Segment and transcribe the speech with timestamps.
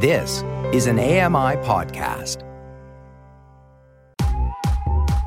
[0.00, 2.44] This is an AMI podcast.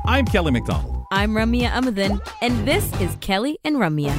[0.06, 1.04] I'm Kelly McDonald.
[1.12, 4.16] I'm Ramya Amuthan, and this is Kelly and Ramya.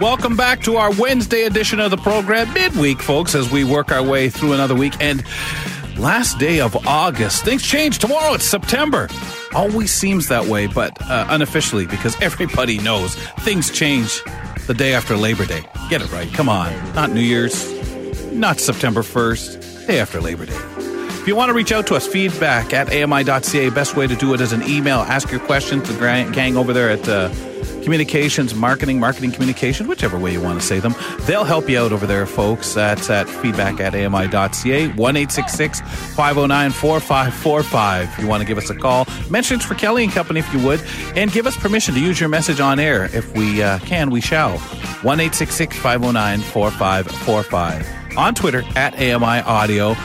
[0.00, 4.02] Welcome back to our Wednesday edition of the program, midweek, folks, as we work our
[4.02, 4.94] way through another week.
[4.98, 5.22] And
[6.02, 8.00] last day of August, things change.
[8.00, 9.08] Tomorrow it's September.
[9.54, 14.22] Always seems that way, but uh, unofficially, because everybody knows things change
[14.66, 15.62] the day after Labor Day.
[15.88, 16.30] Get it right.
[16.32, 16.72] Come on.
[16.94, 17.70] Not New Year's,
[18.32, 20.58] not September 1st, day after Labor Day.
[21.22, 23.70] If you want to reach out to us, feedback at ami.ca.
[23.70, 24.98] Best way to do it is an email.
[24.98, 27.28] Ask your question to the gang over there at uh,
[27.82, 30.94] Communications, Marketing, Marketing Communication, whichever way you want to say them.
[31.20, 32.74] They'll help you out over there, folks.
[32.74, 34.88] That's at feedback at ami.ca.
[34.88, 38.08] 1 509 4545.
[38.08, 40.52] If you want to give us a call, mention it's for Kelly and Company if
[40.54, 40.80] you would,
[41.16, 43.04] and give us permission to use your message on air.
[43.14, 44.58] If we uh, can, we shall.
[44.58, 48.16] 1 509 4545.
[48.16, 49.96] On Twitter at AMI Audio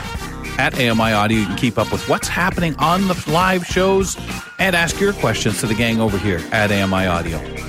[0.58, 1.38] at AMI Audio.
[1.38, 4.16] You can keep up with what's happening on the live shows
[4.58, 7.67] and ask your questions to the gang over here at AMI Audio.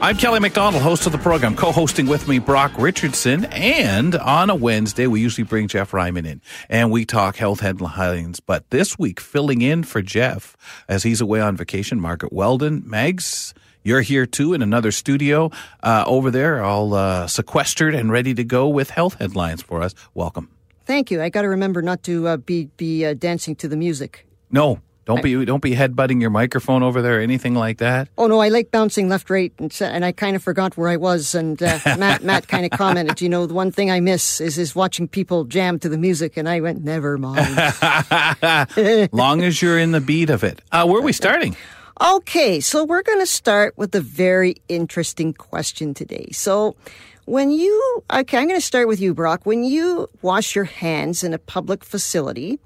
[0.00, 3.46] I'm Kelly McDonald, host of the program, co hosting with me Brock Richardson.
[3.46, 8.40] And on a Wednesday, we usually bring Jeff Ryman in and we talk health headlines.
[8.40, 10.56] But this week, filling in for Jeff
[10.88, 12.82] as he's away on vacation, Margaret Weldon.
[12.82, 15.50] Megs, you're here too in another studio
[15.82, 19.94] uh, over there, all uh, sequestered and ready to go with health headlines for us.
[20.12, 20.50] Welcome.
[20.84, 21.22] Thank you.
[21.22, 24.26] I got to remember not to uh, be be uh, dancing to the music.
[24.50, 28.08] No, don't be don't be headbutting your microphone over there or anything like that.
[28.16, 30.96] Oh no, I like bouncing left, right, and, and I kind of forgot where I
[30.96, 31.34] was.
[31.34, 34.56] And uh, Matt Matt kind of commented, you know, the one thing I miss is
[34.56, 37.56] is watching people jam to the music, and I went, never mind.
[39.12, 40.62] Long as you're in the beat of it.
[40.72, 41.56] Uh, where are we starting?
[42.00, 46.28] Okay, so we're going to start with a very interesting question today.
[46.32, 46.76] So.
[47.26, 49.46] When you, okay, I'm going to start with you, Brock.
[49.46, 52.58] When you wash your hands in a public facility,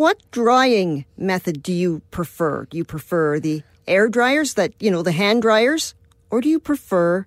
[0.00, 2.64] what drying method do you prefer?
[2.70, 5.94] Do you prefer the air dryers that, you know, the hand dryers,
[6.30, 7.26] or do you prefer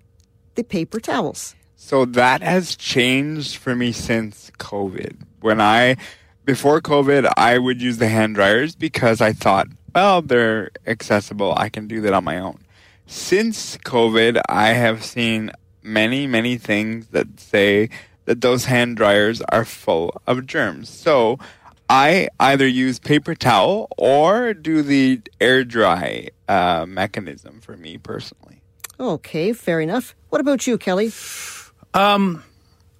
[0.56, 1.54] the paper towels?
[1.76, 5.18] So that has changed for me since COVID.
[5.40, 5.98] When I,
[6.44, 11.54] before COVID, I would use the hand dryers because I thought, well, they're accessible.
[11.56, 12.58] I can do that on my own.
[13.06, 15.52] Since COVID, I have seen
[15.84, 17.90] many, many things that say
[18.24, 20.88] that those hand dryers are full of germs.
[20.88, 21.38] So
[21.88, 28.62] I either use paper towel or do the air dry uh, mechanism for me personally.
[28.98, 30.14] Okay, fair enough.
[30.30, 31.12] What about you, Kelly?
[31.92, 32.42] Um,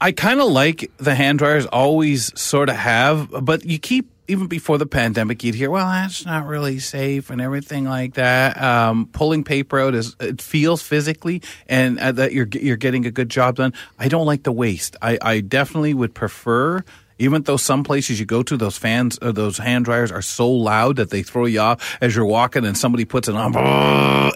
[0.00, 1.66] I kind of like the hand dryers.
[1.66, 6.24] Always sort of have, but you keep even before the pandemic, you'd hear, "Well, that's
[6.24, 8.60] not really safe" and everything like that.
[8.60, 13.10] Um, pulling paper out is it feels physically, and uh, that you're you're getting a
[13.10, 13.72] good job done.
[13.98, 14.96] I don't like the waste.
[15.02, 16.84] I, I definitely would prefer.
[17.19, 20.50] Even though some places you go to, those fans, uh, those hand dryers are so
[20.50, 23.54] loud that they throw you off as you're walking, and somebody puts it on,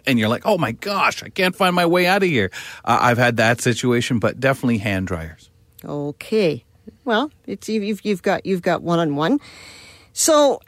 [0.07, 2.51] and you're like, "Oh my gosh, I can't find my way out of here."
[2.85, 5.51] Uh, I've had that situation, but definitely hand dryers.
[5.85, 6.65] Okay,
[7.05, 9.41] well, it's you've you've got you've got one on one.
[10.13, 10.61] So,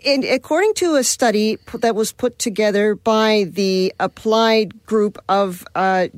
[0.00, 6.08] in, according to a study that was put together by the Applied Group of uh,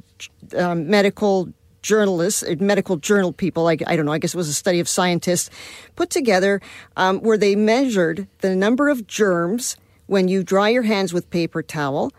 [0.56, 1.52] uh, Medical
[1.82, 4.80] Journalists, uh, medical journal people, I, I, don't know, I guess it was a study
[4.80, 5.50] of scientists
[5.96, 6.60] put together
[6.96, 9.76] um, where they measured the number of germs
[10.06, 12.12] when you dry your hands with paper towel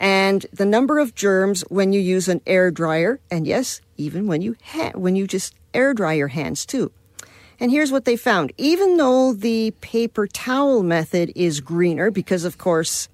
[0.00, 4.42] and the number of germs when you use an air dryer, and yes, even when
[4.42, 6.92] you ha- when you just air dry your hands too.
[7.60, 8.52] And here's what they found.
[8.56, 13.08] Even though the paper towel method is greener, because of course,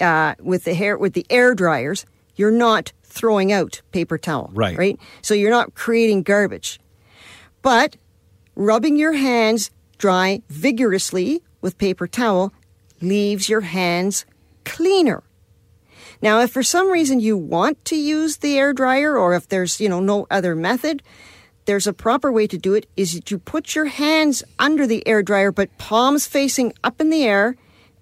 [0.00, 4.50] uh, with the hair, with the air dryers, you're not throwing out paper towel.
[4.52, 4.76] Right.
[4.76, 5.00] Right.
[5.22, 6.78] So you're not creating garbage.
[7.62, 7.96] But
[8.54, 12.52] rubbing your hands dry vigorously with paper towel
[13.00, 14.26] leaves your hands
[14.64, 15.22] cleaner.
[16.22, 19.80] Now, if for some reason you want to use the air dryer or if there's,
[19.80, 21.02] you know, no other method,
[21.66, 25.06] there's a proper way to do it is that you put your hands under the
[25.06, 27.56] air dryer but palms facing up in the air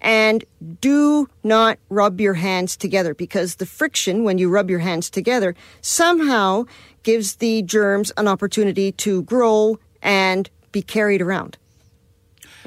[0.04, 0.44] and
[0.82, 5.56] do not rub your hands together because the friction when you rub your hands together
[5.80, 6.64] somehow
[7.02, 11.56] gives the germs an opportunity to grow and be carried around.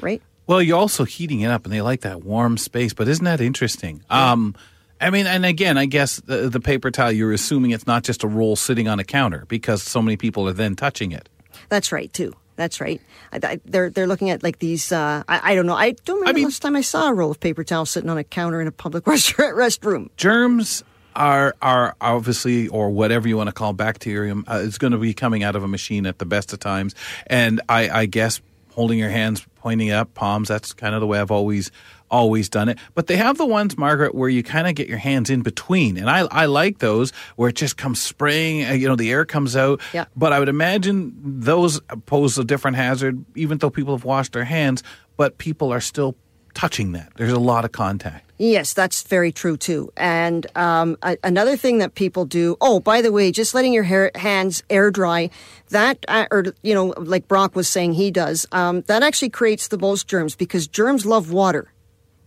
[0.00, 0.20] Right?
[0.48, 3.40] Well, you're also heating it up and they like that warm space, but isn't that
[3.40, 4.02] interesting?
[4.10, 4.32] Yeah.
[4.32, 4.56] Um,
[5.00, 8.24] I mean, and again, I guess the, the, paper towel, you're assuming it's not just
[8.24, 11.28] a roll sitting on a counter because so many people are then touching it.
[11.68, 12.32] That's right, too.
[12.58, 13.00] That's right.
[13.32, 14.90] I, I, they're they're looking at like these.
[14.90, 15.76] Uh, I, I don't know.
[15.76, 18.10] I don't remember mean- the last time I saw a roll of paper towel sitting
[18.10, 20.08] on a counter in a public restaurant restroom.
[20.16, 20.82] germs
[21.14, 25.14] are are obviously or whatever you want to call bacterium uh, is going to be
[25.14, 26.94] coming out of a machine at the best of times
[27.28, 28.40] and i i guess
[28.72, 31.70] holding your hands pointing up palms that's kind of the way i've always
[32.10, 32.78] always done it.
[32.94, 35.96] But they have the ones margaret where you kind of get your hands in between.
[35.96, 39.24] And i i like those where it just comes spraying uh, you know the air
[39.24, 39.80] comes out.
[39.92, 40.06] Yeah.
[40.16, 44.44] but i would imagine those pose a different hazard even though people have washed their
[44.44, 44.82] hands
[45.16, 46.16] but people are still
[46.58, 49.92] touching that there's a lot of contact Yes, that's very true too.
[49.96, 52.56] And um, a- another thing that people do.
[52.60, 55.30] Oh, by the way, just letting your hair, hands air dry.
[55.70, 58.46] That, uh, or you know, like Brock was saying, he does.
[58.52, 61.72] Um, that actually creates the most germs because germs love water,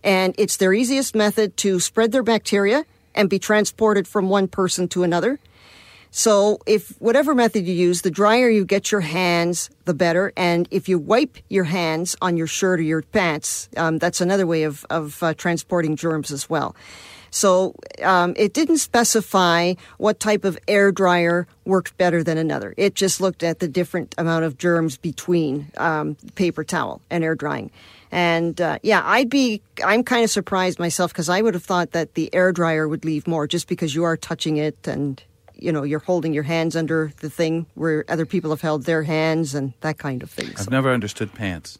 [0.04, 4.88] and it's their easiest method to spread their bacteria and be transported from one person
[4.88, 5.40] to another.
[6.14, 10.30] So, if whatever method you use, the drier you get your hands, the better.
[10.36, 14.46] And if you wipe your hands on your shirt or your pants, um, that's another
[14.46, 16.76] way of, of uh, transporting germs as well.
[17.30, 22.74] So, um, it didn't specify what type of air dryer worked better than another.
[22.76, 27.34] It just looked at the different amount of germs between um, paper towel and air
[27.34, 27.70] drying.
[28.10, 31.92] And uh, yeah, I'd be, I'm kind of surprised myself because I would have thought
[31.92, 35.22] that the air dryer would leave more just because you are touching it and
[35.62, 39.02] you know you're holding your hands under the thing where other people have held their
[39.04, 40.50] hands and that kind of thing.
[40.58, 41.78] I've never understood pants.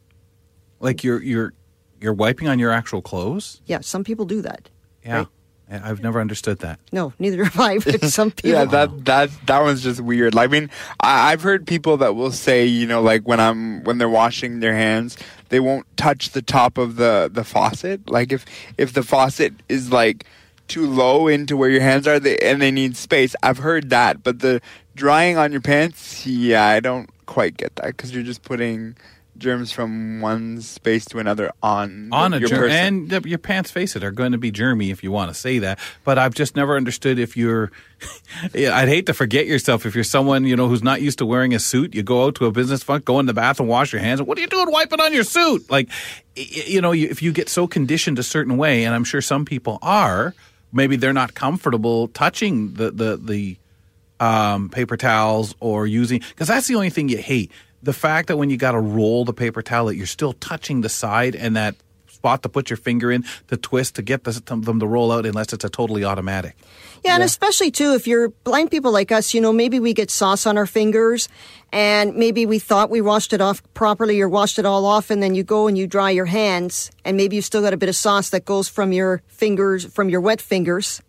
[0.80, 1.52] Like you're you're
[2.00, 3.60] you're wiping on your actual clothes.
[3.66, 4.68] yeah, some people do that.
[5.04, 5.26] Yeah, Right.
[5.70, 6.80] I- I've never understood that.
[6.92, 7.78] No, neither have I.
[7.78, 8.50] But some people.
[8.50, 10.36] Yeah, that that that one's just weird.
[10.36, 10.68] I mean,
[11.00, 14.60] I, I've heard people that will say, you know, like when I'm when they're washing
[14.60, 15.16] their hands,
[15.48, 18.10] they won't touch the top of the the faucet.
[18.10, 18.44] Like if
[18.76, 20.26] if the faucet is like
[20.68, 23.34] too low into where your hands are, they, and they need space.
[23.42, 24.60] I've heard that, but the
[24.94, 28.96] drying on your pants, yeah, I don't quite get that because you're just putting
[29.38, 33.10] germs from one space to another on On a your germ, person.
[33.12, 35.58] and your pants, face it, are going to be germy if you want to say
[35.58, 35.80] that.
[36.04, 37.72] But I've just never understood if you're
[38.54, 41.54] i'd hate to forget yourself if you're someone you know who's not used to wearing
[41.54, 41.94] a suit.
[41.94, 44.22] You go out to a business funk, go in the bathroom, wash your hands.
[44.22, 45.68] What are you doing wiping on your suit?
[45.70, 45.88] Like,
[46.36, 49.78] you know, if you get so conditioned a certain way, and I'm sure some people
[49.82, 50.34] are,
[50.72, 53.56] maybe they're not comfortable touching the the the
[54.20, 57.50] um, paper towels or using because that's the only thing you hate.
[57.82, 60.82] The fact that when you got to roll the paper towel, that you're still touching
[60.82, 61.74] the side and that
[62.22, 65.26] spot to put your finger in to twist to get the, them to roll out,
[65.26, 66.54] unless it's a totally automatic.
[67.04, 70.08] Yeah, and especially too, if you're blind people like us, you know, maybe we get
[70.08, 71.28] sauce on our fingers
[71.72, 75.20] and maybe we thought we washed it off properly or washed it all off, and
[75.20, 77.88] then you go and you dry your hands, and maybe you still got a bit
[77.88, 81.02] of sauce that goes from your fingers, from your wet fingers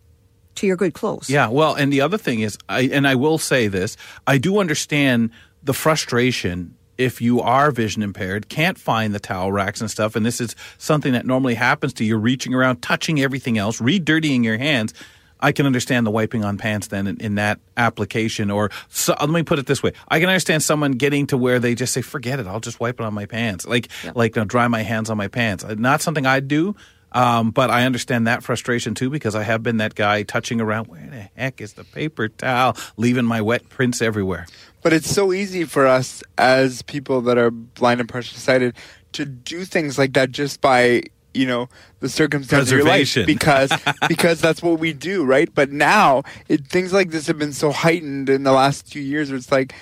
[0.55, 1.29] to your good clothes.
[1.29, 4.59] Yeah, well, and the other thing is, I and I will say this: I do
[4.59, 5.31] understand
[5.61, 10.25] the frustration if you are vision impaired, can't find the towel racks and stuff, and
[10.25, 12.17] this is something that normally happens to you.
[12.17, 14.93] Reaching around, touching everything else, re-dirtying your hands.
[15.39, 18.49] I can understand the wiping on pants then in, in that application.
[18.49, 21.59] Or so, let me put it this way: I can understand someone getting to where
[21.59, 24.45] they just say, "Forget it, I'll just wipe it on my pants," like like uh,
[24.45, 25.63] dry my hands on my pants.
[25.63, 26.75] Uh, Not something I do.
[27.13, 30.87] Um, but I understand that frustration too because I have been that guy touching around.
[30.87, 32.75] Where the heck is the paper towel?
[32.97, 34.47] Leaving my wet prints everywhere.
[34.83, 38.75] But it's so easy for us as people that are blind and partially sighted
[39.13, 41.03] to do things like that just by
[41.33, 41.67] you know
[41.99, 43.71] the circumstances of your life because
[44.07, 45.53] because that's what we do, right?
[45.53, 49.29] But now it, things like this have been so heightened in the last two years.
[49.29, 49.73] Where it's like,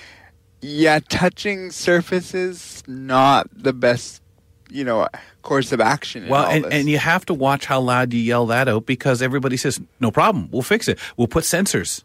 [0.60, 4.22] yeah, touching surfaces not the best,
[4.70, 5.08] you know,
[5.42, 6.28] course of action.
[6.28, 9.56] Well, and, and you have to watch how loud you yell that out because everybody
[9.56, 10.98] says, no problem, we'll fix it.
[11.16, 12.02] We'll put sensors.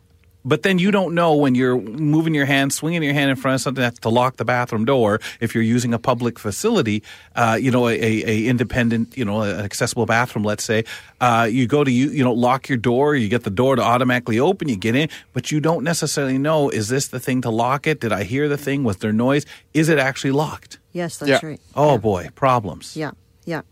[0.48, 3.56] But then you don't know when you're moving your hand, swinging your hand in front
[3.56, 5.20] of something that's to lock the bathroom door.
[5.42, 7.04] If you're using a public facility,
[7.36, 10.86] uh, you know, a, a, a independent, you know, an accessible bathroom, let's say,
[11.20, 13.14] uh, you go to you, you know, lock your door.
[13.16, 14.70] You get the door to automatically open.
[14.70, 18.00] You get in, but you don't necessarily know is this the thing to lock it?
[18.00, 18.86] Did I hear the thing?
[18.86, 19.46] Was there noise?
[19.74, 20.80] Is it actually locked?
[20.94, 21.50] Yes, that's Yeah.
[21.50, 21.62] right.
[21.76, 22.96] Oh boy, problems.
[22.96, 23.12] Yeah,
[23.46, 23.64] yeah.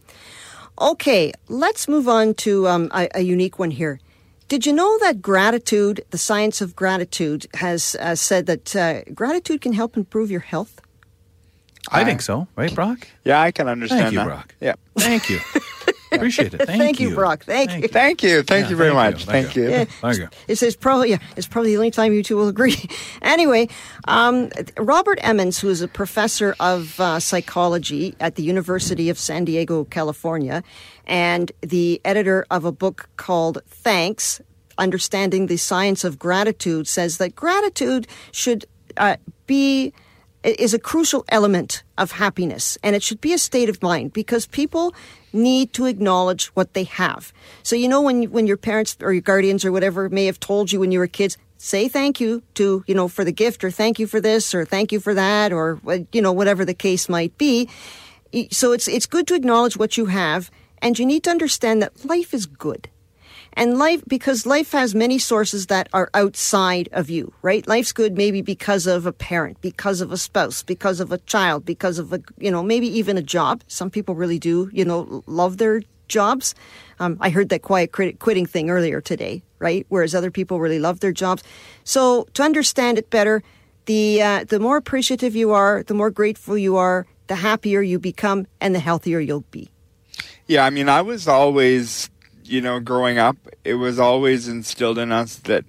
[0.79, 4.00] Okay, let's move on to um, a, a unique one here.
[4.47, 9.61] Did you know that gratitude, the science of gratitude, has uh, said that uh, gratitude
[9.61, 10.81] can help improve your health?
[11.91, 13.07] I think so, right, Brock?
[13.23, 14.25] yeah, I can understand Thank you, that.
[14.25, 14.55] Brock.
[14.59, 14.73] Yeah.
[14.97, 15.39] Thank you.
[16.15, 16.65] Appreciate it.
[16.65, 17.43] Thank, Thank you, Brock.
[17.45, 17.88] Thank you.
[17.88, 18.43] Thank you.
[18.43, 19.19] Thank Yeah, you very thank much.
[19.22, 19.25] you.
[19.31, 19.63] Thank, Thank you.
[19.63, 19.69] you.
[19.69, 19.86] Yeah.
[19.86, 20.29] Thank you.
[20.48, 22.75] It's, it's probably yeah, it's probably the only time you two will agree.
[23.22, 23.67] anyway,
[24.07, 29.45] um, Robert Emmons, who is a professor of uh, psychology at the University of San
[29.45, 30.63] Diego, California,
[31.05, 34.41] and the editor of a book called Thanks:
[34.77, 38.65] Understanding the Science of Gratitude, says that gratitude should
[38.98, 39.15] uh,
[39.48, 39.91] be i-
[40.45, 44.45] is a crucial element of happiness, and it should be a state of mind because
[44.45, 44.93] people
[45.33, 47.33] need to acknowledge what they have.
[47.63, 50.71] So you know when when your parents or your guardians or whatever may have told
[50.71, 53.71] you when you were kids, say thank you to you know for the gift or
[53.71, 56.73] thank you for this or thank you for that or uh, you know whatever the
[56.73, 57.69] case might be.
[58.51, 62.05] So it's it's good to acknowledge what you have, and you need to understand that
[62.05, 62.89] life is good.
[63.55, 67.65] And life, because life has many sources that are outside of you, right?
[67.67, 71.65] Life's good maybe because of a parent, because of a spouse, because of a child,
[71.65, 73.63] because of a, you know, maybe even a job.
[73.67, 76.53] Some people really do, you know, love their jobs.
[77.00, 79.85] Um, I heard that quiet crit- quitting thing earlier today, right?
[79.89, 81.41] Whereas other people really love their jobs.
[81.83, 83.41] So to understand it better,
[83.85, 88.00] the uh, the more appreciative you are, the more grateful you are, the happier you
[88.00, 89.69] become, and the healthier you'll be.
[90.47, 92.09] Yeah, I mean, I was always,
[92.45, 95.65] you know, growing up, it was always instilled in us that,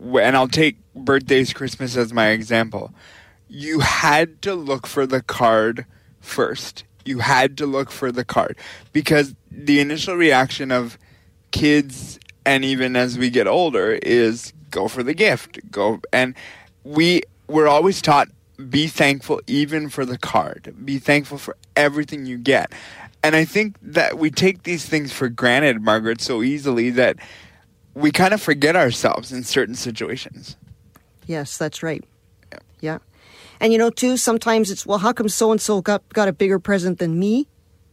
[0.00, 2.92] and I'll take birthdays, Christmas as my example.
[3.48, 5.86] You had to look for the card
[6.20, 6.84] first.
[7.04, 8.58] You had to look for the card
[8.92, 10.98] because the initial reaction of
[11.50, 15.58] kids and even as we get older is go for the gift.
[15.70, 16.34] Go and
[16.84, 18.28] we we're always taught
[18.68, 20.74] be thankful even for the card.
[20.84, 22.72] Be thankful for everything you get.
[23.22, 27.16] And I think that we take these things for granted, Margaret, so easily that
[27.94, 30.56] we kind of forget ourselves in certain situations.
[31.26, 32.04] Yes, that's right.
[32.80, 32.98] Yeah.
[33.60, 36.32] And you know, too, sometimes it's, well, how come so and so got got a
[36.32, 37.48] bigger present than me?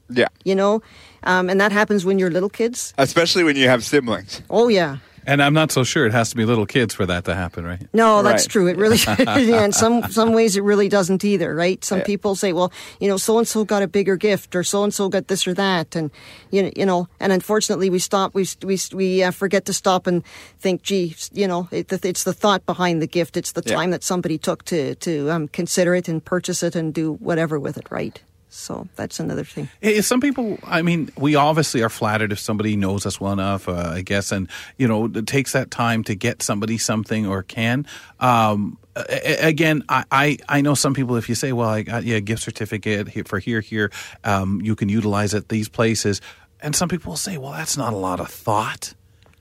[0.09, 0.27] Yeah.
[0.43, 0.83] You know?
[1.23, 2.93] Um, and that happens when you're little kids.
[2.99, 4.43] Especially when you have siblings.
[4.49, 4.97] Oh, yeah.
[5.27, 7.65] And I'm not so sure it has to be little kids for that to happen,
[7.65, 7.81] right?
[7.93, 8.49] No, that's Right.
[8.51, 8.67] true.
[8.67, 11.83] It really, yeah, in some some ways, it really doesn't either, right?
[11.83, 12.05] Some Yeah.
[12.05, 14.93] people say, well, you know, so and so got a bigger gift, or so and
[14.93, 16.11] so got this or that, and
[16.51, 20.07] you know, you know, and unfortunately, we stop, we we we uh, forget to stop
[20.07, 20.23] and
[20.59, 23.75] think, gee, you know, it, it's the thought behind the gift, it's the Yeah.
[23.75, 27.59] time that somebody took to to um, consider it and purchase it and do whatever
[27.59, 28.21] with it, right?
[28.49, 29.67] So that's another thing.
[29.81, 33.67] Eh, Some people, I mean, we obviously are flattered if somebody knows us well enough,
[33.67, 34.47] uh, I guess, and
[34.77, 37.85] you know, it takes that time to get somebody something or can.
[38.21, 41.17] Um, a- a- again, I, I, I know some people.
[41.17, 43.91] If you say, "Well, I got you a gift certificate for here, here,
[44.23, 46.21] um, you can utilize it these places,"
[46.61, 48.93] and some people will say, "Well, that's not a lot of thought."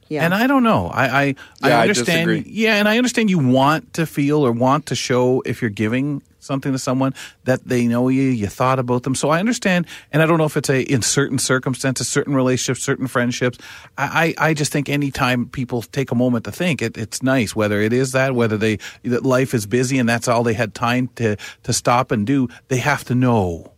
[0.09, 0.25] Yeah.
[0.25, 0.89] And I don't know.
[0.89, 2.29] I I, Yeah, I I understand.
[2.29, 2.53] disagree.
[2.53, 6.23] yeah, and I understand you want to feel or want to show if you're giving
[6.45, 9.15] something to someone that they know you, you thought about them.
[9.15, 12.85] So I understand, and I don't know if it's a in certain circumstances, certain relationships,
[12.85, 13.59] certain friendships.
[13.99, 17.57] I I, I just think anytime people take a moment to think, it, it's nice.
[17.57, 20.75] Whether it is that, whether they that life is busy and that's all they had
[20.75, 23.73] time to to stop and do, they have to know.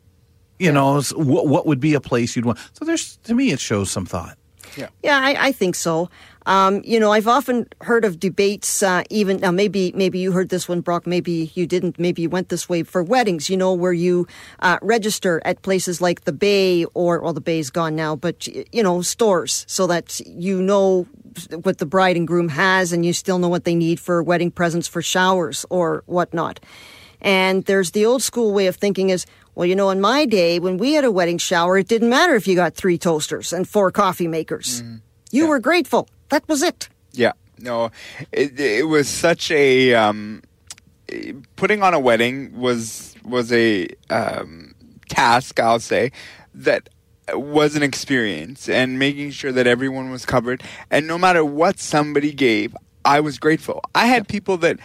[0.59, 2.59] You know what what would be a place you'd want.
[2.73, 4.39] So there's to me, it shows some thought.
[4.77, 6.11] Yeah, Yeah, I, I think so.
[6.47, 8.83] Um, you know, I've often heard of debates.
[8.83, 11.07] Uh, even now, maybe maybe you heard this one, Brock.
[11.07, 11.99] Maybe you didn't.
[11.99, 13.51] Maybe you went this way for weddings.
[13.51, 14.27] You know, where you
[14.61, 18.83] uh, register at places like the Bay, or well, the Bay's gone now, but you
[18.83, 21.07] know, stores, so that you know
[21.63, 24.51] what the bride and groom has, and you still know what they need for wedding
[24.51, 26.61] presents, for showers, or whatnot.
[27.21, 30.61] And there's the old school way of thinking is, well, you know, in my day,
[30.61, 33.69] when we had a wedding shower, it didn't matter if you got three toasters and
[33.69, 34.83] four coffee makers.
[35.33, 36.09] You were grateful.
[36.29, 36.89] That was it.
[37.13, 37.91] Yeah, no,
[38.33, 40.43] it, it was such a um,
[41.57, 44.75] putting on a wedding was was a um,
[45.09, 45.61] task.
[45.61, 46.13] I'll say
[46.55, 46.89] that
[47.33, 52.33] was an experience, and making sure that everyone was covered, and no matter what somebody
[52.33, 53.81] gave, I was grateful.
[53.95, 54.79] I had people that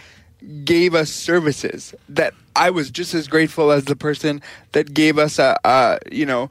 [0.64, 5.38] gave us services that I was just as grateful as the person that gave us
[5.38, 6.50] a, a you know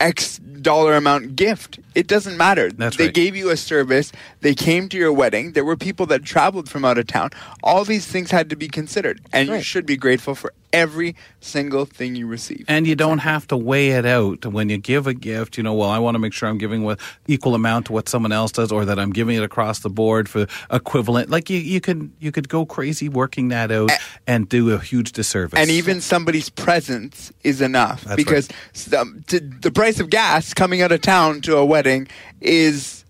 [0.00, 1.78] X dollar amount gift.
[1.94, 2.70] It doesn't matter.
[2.70, 3.14] That's they right.
[3.14, 4.12] gave you a service.
[4.40, 5.52] They came to your wedding.
[5.52, 7.30] There were people that traveled from out of town.
[7.62, 11.84] All these things had to be considered, and you should be grateful for every single
[11.86, 12.64] thing you receive.
[12.68, 15.56] And you don't have to weigh it out when you give a gift.
[15.56, 18.08] You know, well, I want to make sure I'm giving what equal amount to what
[18.08, 21.30] someone else does, or that I'm giving it across the board for equivalent.
[21.30, 23.90] Like you, you could you could go crazy working that out
[24.26, 25.58] and do a huge disservice.
[25.58, 30.82] and even somebody's presence is enough That's because some, to, the price of gas coming
[30.82, 32.08] out of town to a wedding
[32.40, 33.04] is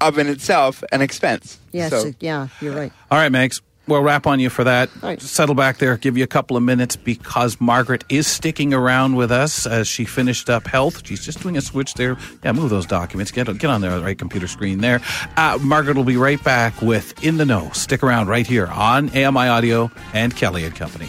[0.00, 1.58] of in itself an expense.
[1.72, 2.92] Yes, So- yeah, you're right.
[3.10, 3.60] All right, Megs.
[3.88, 4.90] We'll wrap on you for that.
[5.02, 5.20] Right.
[5.20, 5.96] Settle back there.
[5.96, 10.04] Give you a couple of minutes because Margaret is sticking around with us as she
[10.04, 11.06] finished up health.
[11.06, 12.16] She's just doing a switch there.
[12.44, 13.32] Yeah, move those documents.
[13.32, 15.00] Get get on the right computer screen there.
[15.36, 17.70] Uh, Margaret will be right back with In the Know.
[17.72, 21.08] Stick around right here on AMI Audio and Kelly and Company.